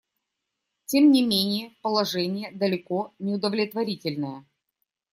[0.85, 4.47] Тем не менее положение далеко не удовлетворительное.